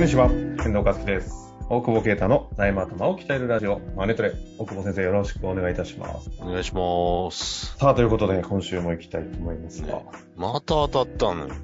[0.00, 1.54] こんにちは、遠藤和樹です。
[1.68, 4.32] 大久保啓太の財務頭を鍛えるラジオ、マネトレ。
[4.56, 6.30] 大久保先生、よろしくお願いいたします。
[6.38, 7.76] お願いします。
[7.76, 10.04] さあ、ということで、今週も行きたいと思いますが、ね
[10.36, 11.54] また当たったのよ。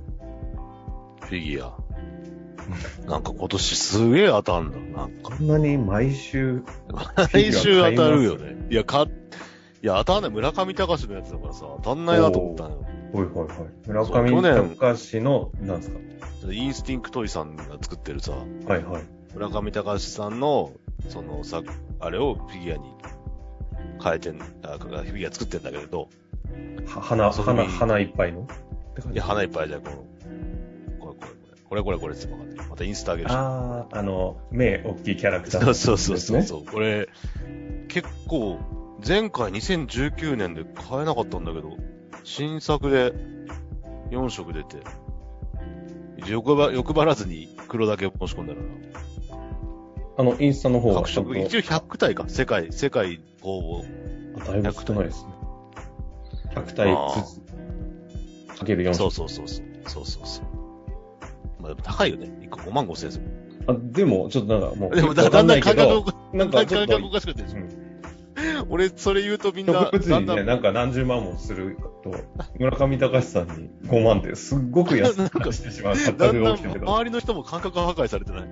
[1.22, 1.78] フィギュア。
[3.08, 4.76] なんか今年すげえ当たんだ。
[5.00, 5.30] なんか。
[5.30, 6.62] こんなに毎週、
[7.32, 8.66] 来週当たるよね。
[8.68, 9.06] いや、か、
[9.82, 10.30] いや、当たんない。
[10.30, 12.95] 村上隆のやつだからさ、当たんないなと思ったのよ。
[13.16, 13.66] ほいほいほい。
[13.88, 15.98] 村上年隆の、なんですか？
[16.52, 19.02] インスティンクトイさんが作ってるさ、はいはい。
[19.34, 20.72] 村上隆さんの、
[21.08, 21.62] そのさ、
[22.00, 22.84] あれをフィギュアに
[24.02, 26.08] 変えてん、あフィギュア作ってんだけれど、
[26.86, 28.46] は花、花、花いっぱいの？
[29.12, 29.96] いや、花いっぱいじゃん、この、
[30.98, 31.56] これこれこれ。
[31.66, 32.64] これこれこれって分かってる。
[32.70, 33.32] またインスタ上げるし。
[33.34, 36.64] あー、あの、目大きいキャラクター、そうそうそうそう。
[36.64, 37.08] これ、
[37.88, 38.58] 結構、
[39.06, 41.76] 前回2019年で買えなかったんだけど、
[42.26, 43.14] 新作で
[44.10, 44.78] 4色出て、
[46.26, 48.60] 欲張欲張らずに黒だけ申し込んだら、
[50.18, 53.84] あの、インスタの方は各色、一応100体か、世界、世界応
[54.40, 55.30] あだいぶ少ないですね。
[56.56, 57.40] 100体ず
[58.54, 58.94] つ、かける4募。
[58.94, 59.66] そうそうそうそう。
[59.86, 60.44] そうそうそう。
[61.60, 62.26] まあでも高いよね。
[62.42, 63.24] 1個5万5千円する。
[63.68, 67.75] あ、でも、ちょっとなんかもう、でもだんだん感覚おなんかちょっと感覚、おかしくなって
[68.68, 72.14] 俺、それ言うとみんな、植物にね、だんだん、なんか何十万もすると、
[72.58, 76.56] 村上隆さんに5万ってすっごく安く感じてしまうだんだん。
[76.56, 78.48] 周りの人も感覚が破壊されてない。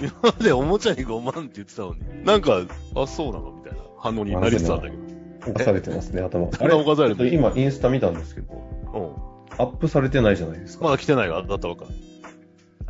[0.00, 2.62] 今までおもちゃに5万って言ってたのに、なんか、
[2.94, 5.52] あ、そうなのみたいな反応になりつつあるんだけど。
[5.52, 6.48] 犯されてますね、頭。
[6.58, 8.54] あれ犯されてる今、インスタ見たんですけど、
[8.94, 9.62] うん。
[9.62, 10.84] アップされてないじゃないですか。
[10.84, 11.86] まだ来てないわ、だったわか。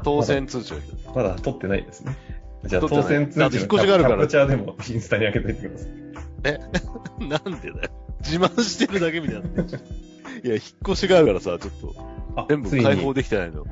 [0.02, 0.76] 当選通知が。
[1.14, 2.16] まだ撮ってないですね。
[2.64, 5.90] じゃあ、当選通知だって引っ越しがあるからキャプチャーでもインスタに上げといてください。
[7.20, 7.90] なんでだよ。
[8.20, 9.62] 自慢してるだけみたいにな。
[9.62, 9.66] い
[10.48, 11.94] や、引っ越しがあるからさ、ちょっと、
[12.36, 13.64] あ全部つい開放に、できてないの。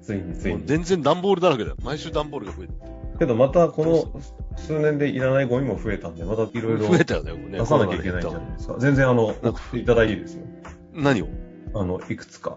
[0.00, 0.58] ついに、ついに。
[0.58, 1.76] もう全然段ボールだらけだよ。
[1.82, 2.72] 毎週段ボールが増えて
[3.18, 4.20] けど、またこの
[4.56, 7.58] 数年でいらないゴミも増えたんで、またいろいろ増えたよね、もうね。
[7.58, 8.76] 出さなきゃいけないんじゃないですか。
[8.78, 10.46] 全然、あの、送っていただいていいですよ。
[10.94, 11.28] 何を？
[11.74, 12.56] あの、いくつか。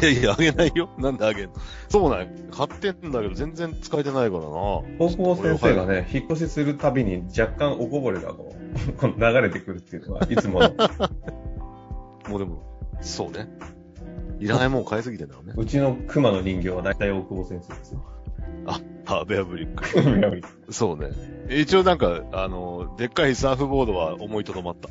[0.00, 0.90] いやいや、あげないよ。
[0.98, 1.52] なんであげんの？
[1.88, 2.28] そうなんよ。
[2.50, 4.46] 買ってんだけど全然使えてないからな。
[4.48, 10.70] 高校先生がね、引っ越しするたびに若干おこぼれがこう、 この流れてくるっていうのは、いつもの、
[12.28, 12.62] もうでも、
[13.00, 13.48] そうね。
[14.40, 15.54] いらないもん買いすぎてんだろうね。
[15.56, 18.04] うちの熊の人形は大体大久保先生ですよ。
[18.66, 20.72] あ、あ、ベアブリック。
[20.72, 21.10] そうね。
[21.50, 24.88] 一応なんか、あの、でっかいサーフボードは思いとどまった。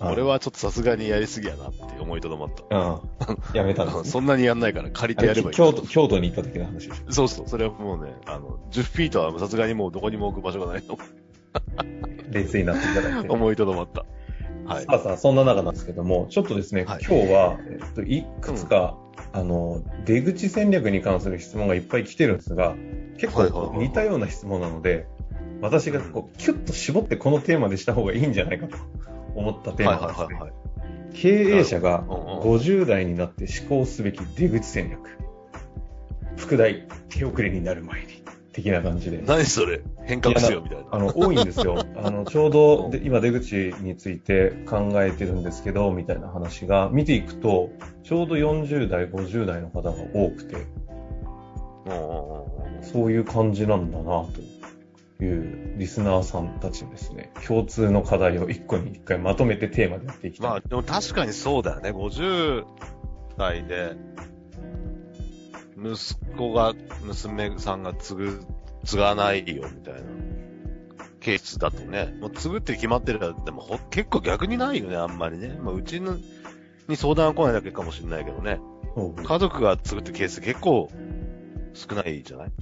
[0.00, 2.76] 俺はちょっとさすがにやりすぎやなって思いとどまった。
[2.76, 4.04] ああ、 やめたんです、ね。
[4.10, 5.56] そんなにやんないから借りてやればいい。
[5.56, 7.12] 京都、京都に行った時の話でしょ。
[7.12, 10.98] そうそう、それはもうね、あの、10フィートはさすがにもうどこにも置く場所がないの。
[12.30, 13.28] 冷静になっていただいて。
[13.30, 14.04] 思いとどまった。
[14.66, 14.84] はい。
[14.84, 18.96] さあさあ、そんな中なんですけども、ちょっとですね、はい今日は、えっと、いくつか、
[19.32, 22.76] あの、出口戦略に関する質問がいっぱい来てるんですが、
[23.16, 25.06] 結構似たような質問なので、
[25.60, 28.76] 私がこう、キュッと絞ってこのテーマでした方がいいんじゃないかと
[29.38, 30.24] 思ったテーはいマですね。
[30.26, 30.52] はいはいはい。
[31.14, 31.28] 経
[31.58, 35.00] 営者がうんうん50代になって思考すべき出口戦略。
[36.36, 38.06] 副題、手遅れになる前に。
[38.52, 39.22] 的な感じで。
[39.24, 39.80] 何それ？
[40.04, 40.84] 変革しようみたいな。
[40.90, 41.78] あの、多いんですよ。
[42.02, 47.70] あの、ちょうどで今出口について考えてるんですけど、みたいな話が見ていくと、
[48.02, 50.56] ちょうど40代、50代の方が多くて、
[52.82, 54.28] そういう感じなんだな、と
[55.24, 60.50] いうリスナーさんたちのですね、共通の課題を一個に一回まとめてテーマでやっていきたい。
[60.50, 61.90] まあ、でも確かにそうだよね。
[61.90, 62.64] 50
[63.36, 63.96] 代で、
[65.76, 66.74] 息子が、
[67.04, 68.40] 娘さんが継ぐ、
[68.84, 70.00] 継がないよ、みたいな。
[71.20, 72.14] ケースだとね。
[72.20, 75.58] もう継ぐって決まってるから、でもほ結構逆にないよね、あんまりね。
[75.60, 76.16] まあ、うちの、
[76.88, 78.60] に相談が来ないだけかもしれないけどね。
[79.24, 80.90] 家族が継ぐってケース結構
[81.74, 82.52] 少ないじゃない？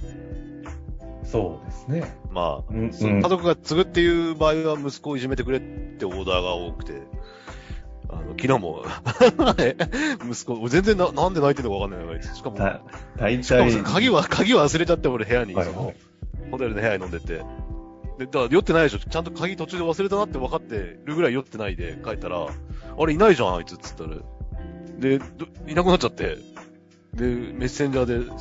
[1.29, 2.17] そうですね。
[2.31, 7.01] まあ、うん家族が継ぐっていう場合は息子をいじめてくれってオーダーが多くて、
[8.09, 8.85] あの、昨日も、
[9.57, 9.75] え
[10.29, 12.81] 息子、全然な、なんで泣いてるのかわかんないのがしかも、た、
[13.17, 15.75] 大しか鍵は、鍵忘れちゃって俺部屋に、はいはい、
[16.49, 17.43] ホテルの部屋に飲んでて、
[18.17, 18.99] で、だから酔ってないでしょ。
[18.99, 24.09] ちゃんと鍵途中で忘れたなって分かってるぐらい酔ってないで帰ったら、あれいないじゃん、あいつっつったら。
[24.97, 26.37] で、どいなくなっちゃって、
[27.13, 28.31] で、メッセンジャーで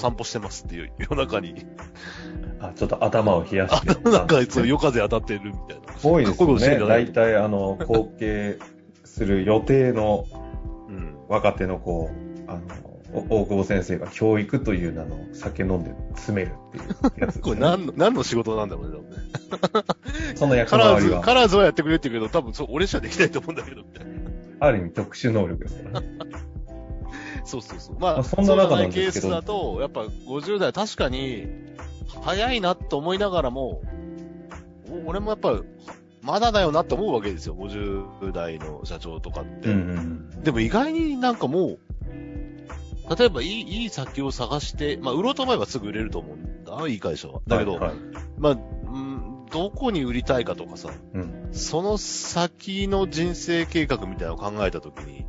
[0.00, 1.66] 散歩してますっていう夜中に、
[2.58, 4.00] あちょっと頭を冷やして。
[4.10, 5.94] なんかそう夜風当たってるみたいな。
[6.02, 6.78] 多いですよね。
[6.86, 8.58] 大体、あの、後継
[9.04, 10.24] する予定の
[10.88, 11.16] うん。
[11.28, 12.10] 若手の子、
[12.48, 12.60] あの、
[13.12, 17.42] お大久保先生が教育という名の酒飲んで詰めるっていうやつね。
[17.42, 19.84] これ何の、何の仕事なんだろうね、多分ね。
[20.36, 24.12] その役カラーズ、回りは、カラーズはやってくれって言うけど、多分そう、俺しかできないと思うんだけど、みたいな。
[24.60, 26.08] ある意味特殊能力ですからね。
[27.46, 27.96] そうそうそう。
[27.98, 29.28] まあ、まあそんな中なんケーですけど。
[29.28, 31.46] スだと、やっぱ50代確かに、
[32.22, 33.82] 早いなと思いながらも、
[34.90, 35.60] お俺もやっぱ、
[36.22, 39.70] まだだよなって思うわけですよ、50代の社長とかって。
[39.70, 41.78] うんうんでも意外になんかもう、
[43.16, 47.40] 例えばいい、いい先を探して、まあ、売ろうと思えばすぐ売れると思うんだ、いい会社は。
[47.46, 47.94] だけど、はいはい。
[48.38, 51.48] まあ、うん、どこに売りたいかとかさ、うん。
[51.52, 55.26] その先の人生計画みたいなのを考えたときに、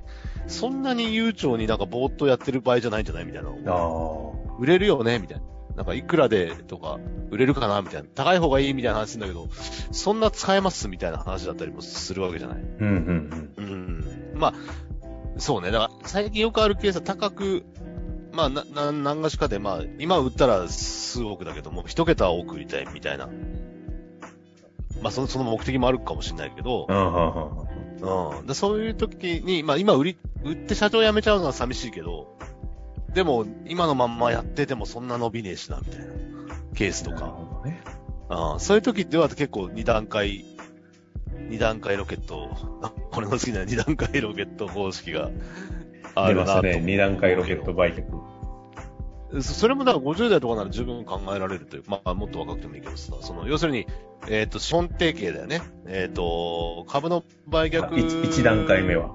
[0.52, 5.44] そんなに悠長になんかぼーっとやってる場合じゃないんじゃないみたいなのあ売れるよねみたいな。
[5.76, 7.00] なんかいくらでとか、
[7.30, 8.08] 売れるかなみたいな。
[8.14, 9.50] 高い方がいいみたいな話するんだけど、
[9.92, 12.58] そんな使えますみたいな話だったりもするわけじゃない。
[12.58, 12.62] あ。
[12.80, 14.32] うんうんうん。
[14.36, 14.54] まあ、
[15.38, 15.72] そうね。
[15.72, 17.66] だから、最近よくあるケースは高く、
[18.34, 23.30] まあ、な、な、何がしかで、まあ、今売ったら数億だけども、一桁多く売りたいみたいな。
[25.02, 26.96] まあ、その、その目的もあるかもしれないけどうん。、
[28.02, 28.48] うん。
[28.48, 32.36] でそういう時に、まあ、今売り、売って社長辞めちゃうのは寂しいけど、
[33.14, 36.06] でも、今のまんまやっててもそんな伸びねえしな、みたいな。
[36.74, 37.28] ケースとなるか。
[37.30, 37.82] ほどね。
[38.30, 40.46] ああそういう時では結構二段階、
[41.50, 42.50] 二段階ロケット、
[42.82, 45.30] あ俺の好きな二段階ロケット方式が
[46.16, 46.64] あ出るなと。
[46.64, 46.82] ましたね。
[46.86, 48.06] 二段階ロケット売却。
[49.42, 53.86] そそれもだから50代とかなら十分考えられるという、まあもっと若くてもいいけどさ、その、要するに、
[54.30, 55.62] えっ、と、資本提携だよね。
[55.88, 57.98] えっ、と、株の売却。
[57.98, 59.12] 一一段階目は。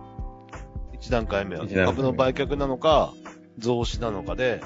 [0.92, 3.12] 一段階目は、株の売却なのか、
[3.58, 4.60] 増資なのかで、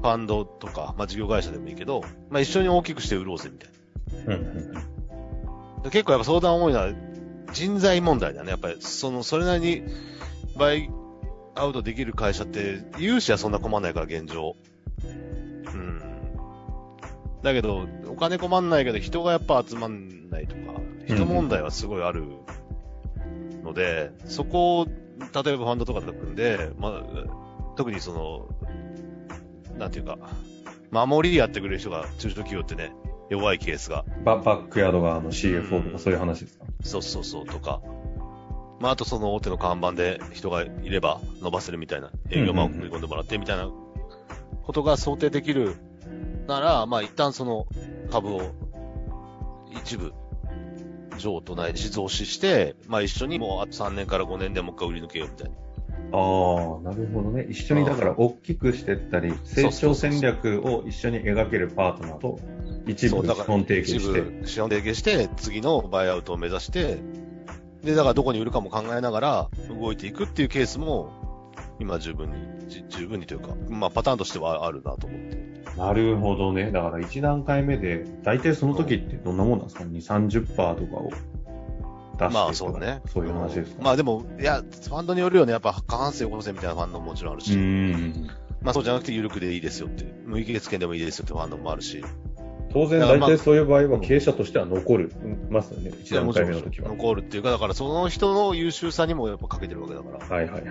[0.00, 4.36] ファンドとか、まあ事業会社でもいいけど、まあ一緒に大きくして売ろうぜみたいな。
[4.36, 4.94] うんうん
[5.84, 6.92] で結構やっぱ相談多いのは
[7.52, 8.50] 人材問題だね。
[8.50, 9.82] やっぱり、その、それなりに
[10.56, 10.90] バイ
[11.54, 14.56] アウトできる会社って、融資はそんな困んないから、現状。
[15.04, 15.08] う
[15.76, 16.02] ん。
[17.44, 22.24] だけど、お金困んないけど、人がやっぱ集まんないとか、人問題はすごいある
[23.62, 24.92] ので、そこを、例
[25.52, 28.48] えばファンドとかで組んで、まあ、特にその、
[29.78, 30.18] なんていうか、
[30.90, 32.92] 守りやってくれる人が中小企業ってね、
[33.30, 34.04] 弱いケースが。
[34.24, 36.64] ババックヤード側の CFO とかそういう話ですか？
[36.82, 37.80] そうそうそうとか。
[38.80, 43.70] まあ、あとその大手の看板で人がいれば伸ばせるみたいな、営業マンを組み込んでもらってみたいな
[44.62, 45.76] ことが想定できる
[46.46, 47.66] なら、まあ一旦その
[48.10, 48.42] 株を
[49.70, 50.12] 一部
[51.18, 55.56] 譲渡ないし増資して、まあ一緒にもうあと3年から5年でもう一回売り抜けようみたいな。
[56.12, 57.46] ああ、なるほどね。
[57.48, 62.38] 一緒にだから大きくしてったり、成長戦略を一緒に描けるパートナーと
[62.86, 64.20] 一部資本提携し一て。
[64.20, 66.98] 部資本提携して、次のバイアウトを目指して、
[67.82, 71.10] で、だからどこに売るかも考えながら動いていくっていうケースも、
[71.80, 75.43] 今十分に、じ十分にというか、まあパターンとしてはあるなと思って。
[75.76, 76.70] なるほどね。
[76.70, 81.34] だから一段階目で、大体その時ってどんなもんなんですか ?2、30%とかを出して
[82.12, 83.02] とかまあそうだね。
[83.06, 85.52] そういう話ですか、まあでも、いや、ファンドによるよね。
[85.52, 87.56] やっぱ過半数よこせみたいなファンドももちろんあるし。
[88.62, 90.04] まあそうじゃなくて緩くでいいですよって。
[90.24, 92.02] 無益月券でもいいですよってファンドもあるし。
[92.72, 95.12] 当然大体そういう場合は経営者としては残る、
[95.48, 95.92] ますよね。
[96.02, 96.88] 一段階目の時は。
[96.88, 100.36] 残るっていうか、だからその人の優秀さにもやっぱかけてるわけだから。
[100.36, 100.70] はいはいはい。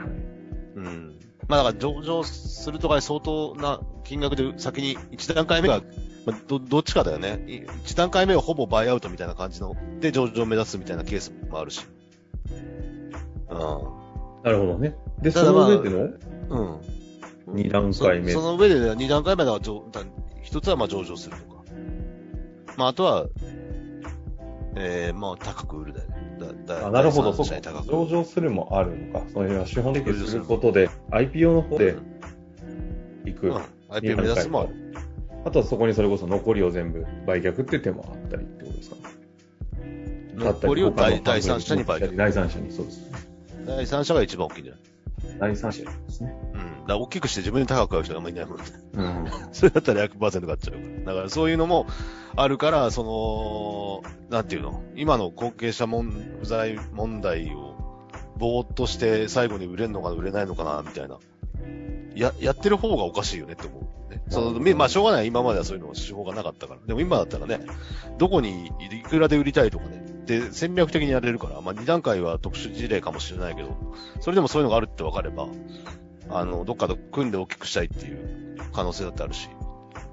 [0.76, 1.13] うん。
[1.48, 5.82] まあだから上場するとかで相当な金額で先に一段階目が、
[6.26, 7.44] まあ、ど、どっちかだよね。
[7.48, 11.86] い一段階目はほぼバイアウトみたいな感じの、で上場を目指すみたいなケースもあるし。
[13.50, 13.54] う
[14.44, 14.96] なるほどね。
[15.22, 15.98] で、その上での？
[15.98, 16.18] ん。
[16.50, 17.56] うん。
[17.56, 20.02] 二段階目そその上で二段階目は上、だ
[20.42, 21.64] 一つはまあ上場するとか。
[22.78, 23.28] まああとは、
[24.76, 26.13] えー、まあ高く売るだよね。
[26.88, 27.84] あなるほど、第そうか。
[27.88, 29.26] 上場するもあるのか。
[29.34, 31.96] そういう資本提携することで、IPO の方で
[33.26, 33.48] 行く。
[33.48, 33.56] うん。
[33.90, 34.70] IPO 目指すもある。
[35.46, 38.96] あとはそこにそれこそ残りを全部売却って手もあったりってことですか
[40.36, 42.16] 残りを第三者に売却。
[42.16, 43.12] 第三者に、そうです。
[43.66, 45.54] 第三者が一番大きいんじゃない？
[45.54, 46.34] 第三者ですね。
[46.84, 46.88] うん。
[46.88, 48.64] だ大きくして自分で高く買う人があんまりいないもんね。
[48.94, 49.28] うん。
[49.52, 51.14] それだったら100%買っちゃうから。
[51.14, 51.88] だからそういうのも
[52.36, 54.84] あるから、その、なんていうの？
[54.96, 57.76] 今の後継者問不在問題を、
[58.38, 61.18] ぼーっとして最後に売れるのかな売れないのかなみたいな。
[62.16, 64.22] や、やってる方がおかしいよねって思う、ね。
[64.30, 65.28] その、みまあしょうがない。
[65.28, 66.80] 今まではそういうの手法がなかったから。
[66.86, 67.60] でも今だったらね、
[68.18, 70.04] どこにいくらで売りたいとかね。
[70.26, 73.76] で、戦略的にやれるから、まあ2段階は特殊事例かもしれないけど、
[74.20, 75.48] それでもそういうのがあるって分かれば、
[76.34, 79.50] あの、どっかと組んで大きくしたいっていう可能性だってあるし。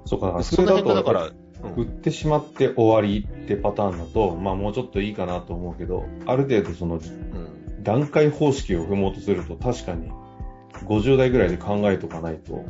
[0.05, 1.31] そうか、そそれだと、だから、
[1.75, 7.83] 売ってしまって終わりってパターンだと、まあもうちょっといいかなと思うけど、ある程度そのうん。
[7.83, 10.11] 段階方式を踏もうとすると確かに
[10.85, 12.63] 50代ぐらいで考えとかないと、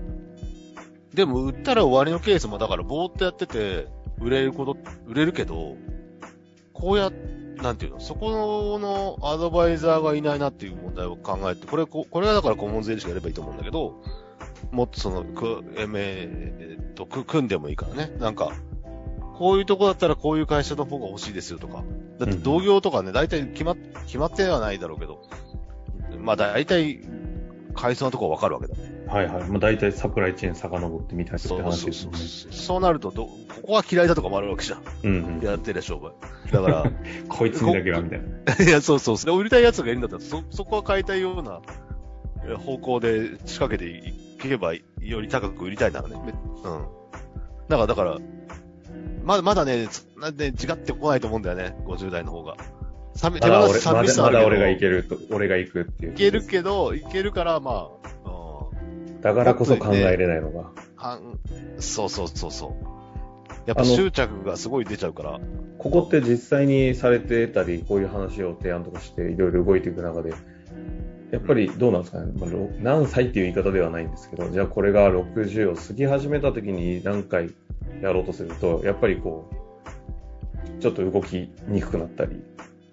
[1.14, 3.88] でも、売ったら終わりのケースも、だから、ぼーっとやってて、
[4.20, 4.78] 売れること、
[5.08, 5.76] 売れるけど、
[6.74, 7.12] こうやっ
[7.58, 14.02] なんていうの、そこのアドバイザーがいないなっていう問題を考えて、これ、ここれはだから顧問税理士がやればいいと思うんだけど、
[14.72, 18.16] もっとその、く、えめ、えっと、く、組んでもいいからね。
[18.20, 18.52] なんか、
[19.36, 21.84] こういうとこだったらこういう会社の方が欲しいですよとか。
[22.20, 25.24] だって同業とかね、大体決まっ、決まってはないだろうけど、
[26.20, 27.02] まあ大体、
[27.74, 28.76] 階層のとこはわかるわけだ。
[29.12, 29.44] はいはい。
[29.50, 32.12] まあ大体サプライチェーン遡ってみたいな話そうですね。
[32.14, 32.54] そう。
[32.54, 34.84] そうなるとど、ここは嫌いだとかもあるわけじゃん。
[35.04, 35.46] うんうん。
[35.46, 36.12] やってる商売。
[36.52, 36.92] だから、
[37.28, 38.56] こいつにだけはみたいな。
[38.66, 39.18] いや、そうそう。
[39.18, 41.62] それを売りたい奴がいるんだったら、そ、そこは変えたいような
[42.46, 44.82] え方向で仕掛けていけば、よ
[45.22, 46.16] り高く売りたいならね。
[46.26, 46.86] めうん。
[47.68, 48.18] だから、だから、
[49.24, 51.76] まだ、まだね、そんなね、違ってこないと思うんだよね。
[51.86, 52.56] 50代の方が。
[53.16, 56.14] さみ、まだ俺、ま寂しさあるけどだまだ俺がいけると、俺が行くっていう。
[56.14, 58.01] いけるけど、いけるから、まあ、うん。
[59.22, 60.72] だからこそ考えれないのが。
[60.96, 61.40] はん、
[61.80, 62.92] そうそうそうそう。
[63.66, 65.40] やっぱ執着がすごい出ちゃうから。
[65.78, 70.34] ここって実際にされてたり、こういう話を提案とかしていろいろ動いていく中で、
[71.32, 77.52] やっぱりどうなんですかね、まあろ何歳っていう言い方ではないんですけど、じゃあこれが60を過ぎ始めた時に何回
[78.02, 79.50] やろうとすると、やっぱりこ
[80.78, 82.44] う、ちょっと動きにくくなったり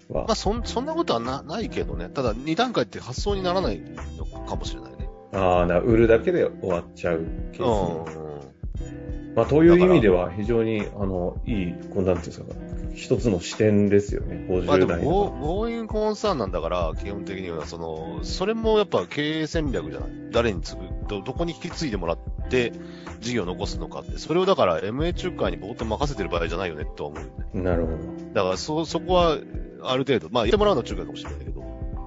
[0.08, 2.08] はまあ、そん、そんなことはな、ないけどね。
[2.08, 3.82] ただ、2段階って発想にならない
[4.16, 4.97] のかもしれないね。
[5.32, 8.06] ああ、な売るだけで終わっちゃうケースも。
[8.08, 9.34] うん。
[9.34, 12.46] まあ、という意味では非常に、あの、いい、こうなんていうんですか、
[12.94, 15.38] 一つの視点ですよね、50まあでも、代ゴーの。
[15.40, 20.10] ゴーインコンサーンなんだから、基本的には、その、それもやっぱ経営戦略じゃない？
[20.32, 22.18] 誰に継ぐ、ど、どこに引き継いでもらっ
[22.48, 22.72] て、
[23.20, 24.18] 事業を残すのかって。
[24.18, 27.20] それをだから MA 仲介にぼーっと任せてる場合じゃないよね、とは思
[27.54, 27.60] う。
[27.60, 27.98] なるほど。
[28.34, 29.38] だから、そ、そこは、
[29.84, 31.57] ある程度、まあ、言ってもらうのは仲介かもしれないけど、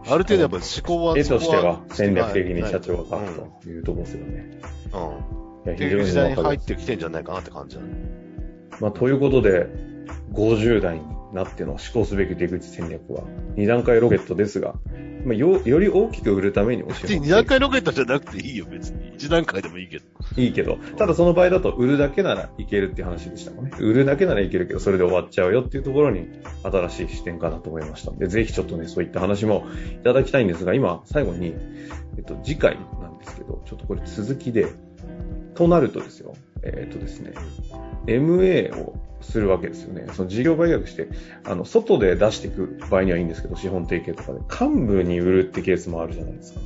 [0.08, 4.52] ある程度やっぱ思考は、絵としては戦略的に社長が書くというところですよね。
[4.94, 5.02] うん。
[5.02, 5.68] うん。
[5.68, 7.90] いや非いう時代に入ってきてんじゃないかなって感じだね。
[8.80, 9.68] まあ、ということで、
[10.34, 11.02] 50代に
[11.34, 13.24] なっての試行すべき出口戦略は、
[13.56, 14.76] 2段階ロケットですが、
[15.26, 19.14] まあ、よ、より大きく売るために教え2段階ロケットじゃなくていいよ、別に。
[19.14, 20.06] 1段階でもいいけど。
[20.38, 23.72] いいけど、ただその場合だと売るだけならいけるっていう話でしたもんね。
[23.80, 26.28] 売るだけならいけるけど、それで終わっちゃうよっていうところに
[26.64, 31.54] 新しい視点かなと思いましたので、ぜひちょっとね、そういった話もいただきたいんですが、今、最後に、
[32.18, 34.68] えっと、次回なんですけど、ちょっとこれ続きで、
[35.54, 37.34] となるとですよ、えっとですね、
[38.06, 40.08] MA をするわけですよね。
[40.14, 41.08] その事業売却して、
[41.44, 46.60] あの、外で出していく場合にはいいんですけど、資本提携とかで、幹部に売るってケースもあるじゃないですか。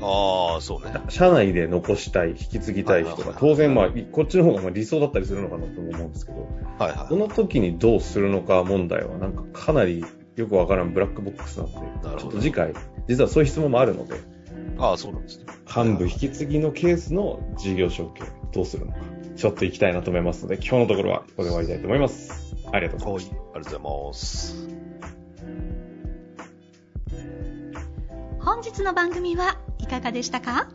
[0.00, 1.00] ああ、そうね。
[1.08, 6.48] 社内で残したい、引き継ぎたい人が、当然まあ、こっちの方がまあ理想だったりするのかなとも思うんですけど、
[6.78, 7.16] はいはいそ。
[7.16, 10.04] の時にどうするのか問題は、なんかかなり
[10.36, 12.72] よくわからんブラックボックスなので、ちょっと次回、
[13.08, 14.16] 実はそういう質問もあるので、
[14.82, 15.44] ああ、そうなんですね。
[15.64, 18.98] 幹部引き継ぎのケースの事業承継、どうするのか、
[19.36, 22.56] ちょっと行きたいなと思いますので、今日のところはここで終わりたいと思います。
[22.72, 23.52] ありがとうございまはい。
[23.54, 24.68] ありがとうございます。
[28.40, 30.68] 本日の番組はいかがでしたか？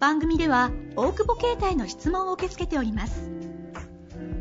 [0.00, 3.30] 番組では大久保携帯の質問を受け付けております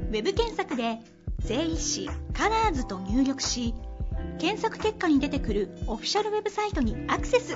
[0.10, 1.00] ウェブ検索で
[1.40, 3.74] 「税理士カラーズと入力し
[4.40, 7.56] 検索結果に出てくるオフィシャルウェブサイトにアクセス